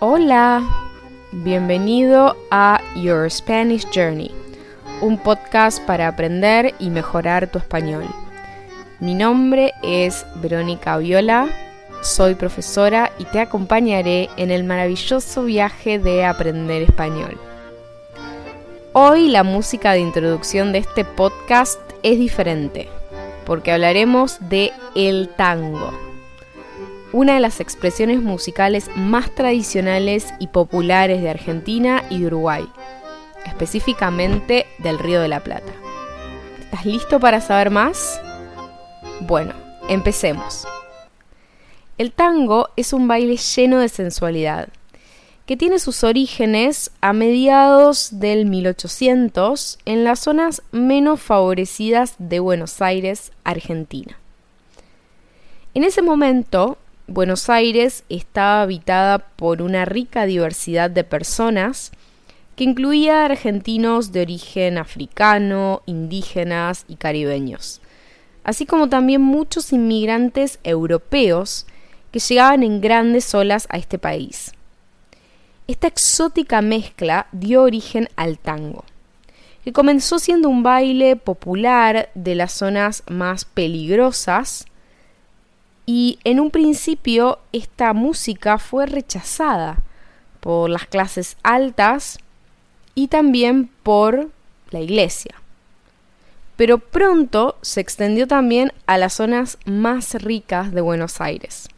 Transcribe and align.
Hola, 0.00 0.62
bienvenido 1.32 2.36
a 2.52 2.80
Your 2.94 3.28
Spanish 3.28 3.84
Journey, 3.92 4.30
un 5.00 5.18
podcast 5.18 5.84
para 5.86 6.06
aprender 6.06 6.72
y 6.78 6.90
mejorar 6.90 7.50
tu 7.50 7.58
español. 7.58 8.04
Mi 9.00 9.14
nombre 9.14 9.72
es 9.82 10.24
Verónica 10.36 10.98
Viola, 10.98 11.48
soy 12.00 12.36
profesora 12.36 13.10
y 13.18 13.24
te 13.24 13.40
acompañaré 13.40 14.30
en 14.36 14.52
el 14.52 14.62
maravilloso 14.62 15.42
viaje 15.42 15.98
de 15.98 16.24
aprender 16.24 16.82
español. 16.82 17.36
Hoy 18.92 19.28
la 19.30 19.42
música 19.42 19.94
de 19.94 19.98
introducción 19.98 20.70
de 20.70 20.78
este 20.78 21.04
podcast 21.04 21.80
es 22.04 22.20
diferente, 22.20 22.88
porque 23.44 23.72
hablaremos 23.72 24.38
de 24.48 24.70
el 24.94 25.28
tango 25.30 26.07
una 27.12 27.34
de 27.34 27.40
las 27.40 27.60
expresiones 27.60 28.20
musicales 28.22 28.90
más 28.94 29.34
tradicionales 29.34 30.26
y 30.38 30.48
populares 30.48 31.22
de 31.22 31.30
Argentina 31.30 32.04
y 32.10 32.20
de 32.20 32.26
Uruguay, 32.26 32.68
específicamente 33.46 34.66
del 34.78 34.98
Río 34.98 35.20
de 35.20 35.28
la 35.28 35.40
Plata. 35.40 35.72
¿Estás 36.60 36.84
listo 36.84 37.18
para 37.18 37.40
saber 37.40 37.70
más? 37.70 38.20
Bueno, 39.20 39.54
empecemos. 39.88 40.66
El 41.96 42.12
tango 42.12 42.68
es 42.76 42.92
un 42.92 43.08
baile 43.08 43.36
lleno 43.36 43.78
de 43.78 43.88
sensualidad, 43.88 44.68
que 45.46 45.56
tiene 45.56 45.78
sus 45.78 46.04
orígenes 46.04 46.90
a 47.00 47.14
mediados 47.14 48.20
del 48.20 48.44
1800 48.44 49.78
en 49.86 50.04
las 50.04 50.20
zonas 50.20 50.62
menos 50.72 51.22
favorecidas 51.22 52.16
de 52.18 52.38
Buenos 52.38 52.82
Aires, 52.82 53.32
Argentina. 53.44 54.18
En 55.72 55.84
ese 55.84 56.02
momento, 56.02 56.76
Buenos 57.10 57.48
Aires 57.48 58.04
estaba 58.10 58.60
habitada 58.60 59.18
por 59.18 59.62
una 59.62 59.86
rica 59.86 60.26
diversidad 60.26 60.90
de 60.90 61.04
personas 61.04 61.90
que 62.54 62.64
incluía 62.64 63.24
argentinos 63.24 64.12
de 64.12 64.20
origen 64.20 64.76
africano, 64.76 65.80
indígenas 65.86 66.84
y 66.86 66.96
caribeños, 66.96 67.80
así 68.44 68.66
como 68.66 68.90
también 68.90 69.22
muchos 69.22 69.72
inmigrantes 69.72 70.58
europeos 70.64 71.66
que 72.10 72.18
llegaban 72.18 72.62
en 72.62 72.82
grandes 72.82 73.34
olas 73.34 73.66
a 73.70 73.78
este 73.78 73.98
país. 73.98 74.52
Esta 75.66 75.86
exótica 75.86 76.60
mezcla 76.60 77.28
dio 77.32 77.62
origen 77.62 78.10
al 78.16 78.38
tango, 78.38 78.84
que 79.64 79.72
comenzó 79.72 80.18
siendo 80.18 80.50
un 80.50 80.62
baile 80.62 81.16
popular 81.16 82.10
de 82.14 82.34
las 82.34 82.52
zonas 82.52 83.02
más 83.08 83.46
peligrosas 83.46 84.66
y 85.90 86.18
en 86.24 86.38
un 86.38 86.50
principio 86.50 87.38
esta 87.50 87.94
música 87.94 88.58
fue 88.58 88.84
rechazada 88.84 89.78
por 90.40 90.68
las 90.68 90.84
clases 90.84 91.38
altas 91.42 92.18
y 92.94 93.08
también 93.08 93.70
por 93.84 94.28
la 94.70 94.80
iglesia. 94.80 95.36
Pero 96.56 96.76
pronto 96.76 97.56
se 97.62 97.80
extendió 97.80 98.26
también 98.26 98.70
a 98.84 98.98
las 98.98 99.14
zonas 99.14 99.56
más 99.64 100.12
ricas 100.22 100.72
de 100.72 100.82
Buenos 100.82 101.22
Aires. 101.22 101.70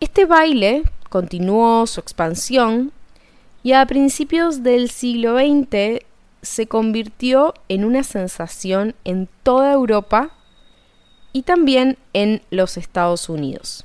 Este 0.00 0.26
baile 0.26 0.82
continuó 1.08 1.86
su 1.86 2.00
expansión 2.00 2.92
y 3.62 3.72
a 3.72 3.86
principios 3.86 4.62
del 4.62 4.90
siglo 4.90 5.38
XX 5.38 6.04
se 6.42 6.66
convirtió 6.66 7.54
en 7.70 7.86
una 7.86 8.02
sensación 8.02 8.94
en 9.04 9.26
toda 9.42 9.72
Europa 9.72 10.32
y 11.36 11.42
también 11.42 11.98
en 12.14 12.40
los 12.48 12.78
Estados 12.78 13.28
Unidos. 13.28 13.84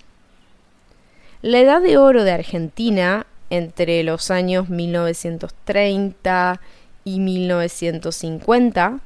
La 1.42 1.60
edad 1.60 1.82
de 1.82 1.98
oro 1.98 2.24
de 2.24 2.32
Argentina 2.32 3.28
entre 3.50 4.02
los 4.06 4.32
años 4.32 4.70
1930 4.70 6.62
y 7.04 7.20
1950, 7.20 9.00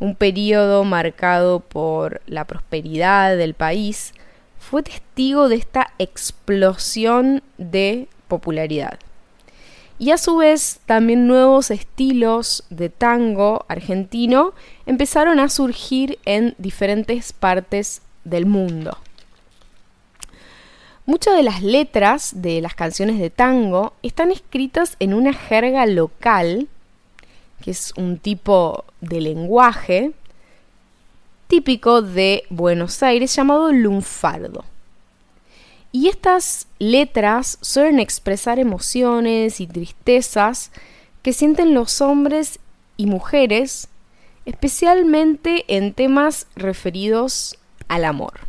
un 0.00 0.16
periodo 0.16 0.82
marcado 0.82 1.60
por 1.60 2.20
la 2.26 2.46
prosperidad 2.46 3.36
del 3.36 3.54
país, 3.54 4.12
fue 4.58 4.82
testigo 4.82 5.48
de 5.48 5.54
esta 5.54 5.92
explosión 6.00 7.44
de 7.58 8.08
popularidad 8.26 8.98
y 9.98 10.10
a 10.10 10.18
su 10.18 10.36
vez 10.36 10.80
también 10.86 11.26
nuevos 11.26 11.70
estilos 11.70 12.64
de 12.70 12.90
tango 12.90 13.64
argentino 13.68 14.52
empezaron 14.84 15.40
a 15.40 15.48
surgir 15.48 16.18
en 16.24 16.54
diferentes 16.58 17.32
partes 17.32 18.02
del 18.24 18.46
mundo. 18.46 18.98
Muchas 21.06 21.36
de 21.36 21.44
las 21.44 21.62
letras 21.62 22.32
de 22.42 22.60
las 22.60 22.74
canciones 22.74 23.18
de 23.18 23.30
tango 23.30 23.94
están 24.02 24.32
escritas 24.32 24.96
en 24.98 25.14
una 25.14 25.32
jerga 25.32 25.86
local, 25.86 26.68
que 27.62 27.70
es 27.70 27.92
un 27.96 28.18
tipo 28.18 28.84
de 29.00 29.20
lenguaje 29.20 30.12
típico 31.46 32.02
de 32.02 32.42
Buenos 32.50 33.02
Aires 33.04 33.34
llamado 33.34 33.72
lunfardo. 33.72 34.64
Y 35.92 36.08
estas 36.08 36.66
letras 36.78 37.58
suelen 37.60 38.00
expresar 38.00 38.58
emociones 38.58 39.60
y 39.60 39.66
tristezas 39.66 40.70
que 41.22 41.32
sienten 41.32 41.74
los 41.74 42.00
hombres 42.00 42.58
y 42.96 43.06
mujeres, 43.06 43.88
especialmente 44.44 45.64
en 45.68 45.92
temas 45.92 46.46
referidos 46.54 47.58
al 47.88 48.04
amor. 48.04 48.40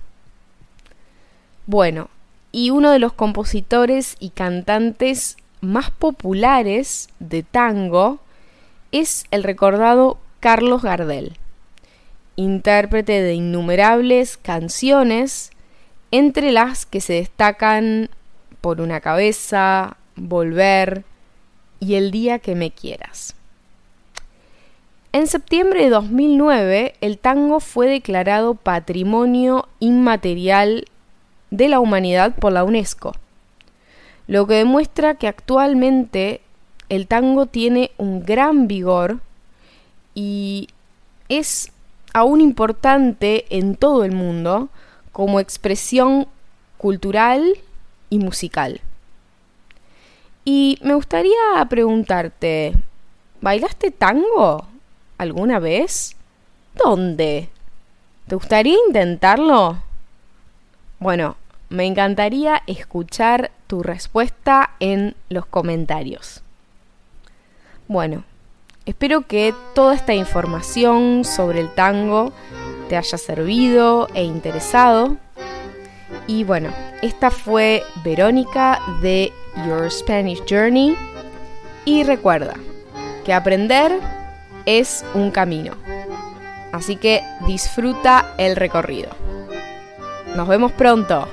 Bueno, 1.66 2.10
y 2.52 2.70
uno 2.70 2.92
de 2.92 3.00
los 3.00 3.14
compositores 3.14 4.16
y 4.20 4.30
cantantes 4.30 5.38
más 5.62 5.92
populares 5.92 7.10
de 7.20 7.44
tango 7.44 8.20
es 8.92 9.26
el 9.32 9.44
recordado 9.44 10.18
Carlos 10.40 10.82
Gardel, 10.82 11.38
intérprete 12.36 13.22
de 13.22 13.34
innumerables 13.34 14.38
canciones 14.38 15.52
entre 16.12 16.52
las 16.52 16.86
que 16.86 17.02
se 17.02 17.14
destacan 17.14 18.10
por 18.62 18.82
una 18.82 19.02
cabeza, 19.02 19.98
volver 20.16 21.04
y 21.80 21.96
el 21.96 22.12
día 22.12 22.40
que 22.40 22.56
me 22.56 22.72
quieras. 22.72 23.36
En 25.14 25.28
septiembre 25.28 25.84
de 25.84 25.90
2009, 25.90 26.96
el 27.02 27.18
tango 27.18 27.60
fue 27.60 27.88
declarado 27.88 28.56
Patrimonio 28.56 29.68
Inmaterial 29.80 30.86
de 31.50 31.70
la 31.70 31.80
Humanidad 31.80 32.36
por 32.36 32.52
la 32.52 32.64
UNESCO, 32.64 33.14
lo 34.28 34.46
que 34.46 34.56
demuestra 34.56 35.16
que 35.16 35.28
actualmente 35.28 36.42
el 36.90 37.08
tango 37.08 37.46
tiene 37.46 37.92
un 37.98 38.24
gran 38.24 38.68
vigor 38.68 39.20
y 40.14 40.70
es 41.30 41.72
aún 42.14 42.42
importante 42.42 43.46
en 43.50 43.76
todo 43.76 44.04
el 44.04 44.12
mundo 44.12 44.70
como 45.18 45.40
expresión 45.40 46.28
cultural 46.78 47.58
y 48.12 48.20
musical. 48.20 48.82
Y 50.46 50.78
me 50.84 50.94
gustaría 50.94 51.34
preguntarte, 51.68 52.76
¿bailaste 53.42 53.90
tango 53.90 54.68
alguna 55.18 55.58
vez? 55.58 56.16
¿Dónde? 56.76 57.50
¿Te 58.28 58.36
gustaría 58.36 58.78
intentarlo? 58.88 59.82
Bueno, 61.00 61.36
me 61.70 61.88
encantaría 61.88 62.62
escuchar 62.68 63.50
tu 63.66 63.82
respuesta 63.82 64.76
en 64.80 65.16
los 65.30 65.48
comentarios. 65.48 66.44
Bueno, 67.88 68.24
espero 68.86 69.26
que 69.26 69.56
toda 69.74 69.96
esta 69.96 70.14
información 70.14 71.24
sobre 71.26 71.62
el 71.62 71.74
tango 71.74 72.34
te 72.88 72.98
haya 72.98 73.18
servido 73.18 74.08
e 74.14 74.24
interesado. 74.24 75.18
Y 76.26 76.44
bueno, 76.44 76.70
esta 77.02 77.32
fue 77.32 77.84
Verónica 78.04 78.80
de 79.02 79.32
Your 79.66 79.92
Spanish 79.92 80.44
Journey. 80.50 80.96
Y 81.86 82.04
recuerda 82.04 82.56
que 83.26 83.34
aprender 83.34 84.00
es 84.66 85.06
un 85.14 85.32
camino. 85.32 85.74
Así 86.72 86.98
que 86.98 87.24
disfruta 87.48 88.34
el 88.38 88.56
recorrido. 88.56 89.10
Nos 90.36 90.48
vemos 90.48 90.72
pronto. 90.74 91.28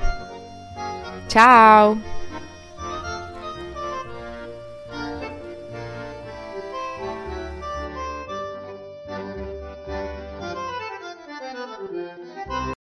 Chao. 1.28 2.13